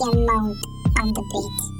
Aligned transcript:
empty 0.00 0.18
and 0.18 0.26
mount 0.26 0.56
on 0.98 1.12
the 1.12 1.22
beat. 1.22 1.79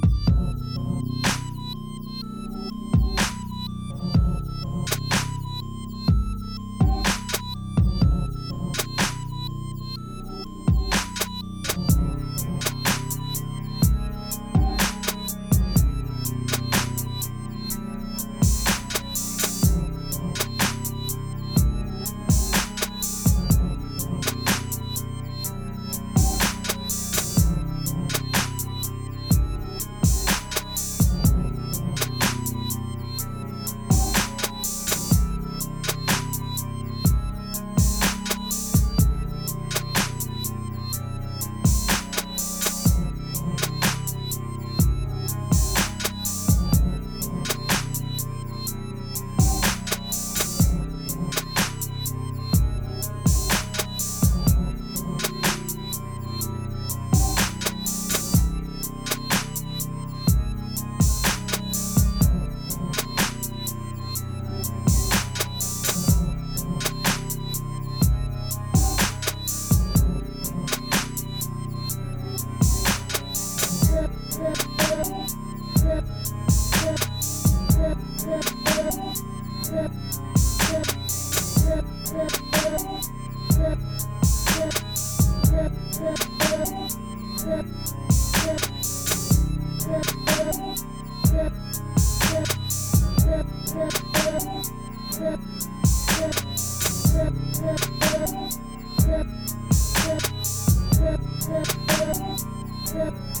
Yeah. 102.93 103.40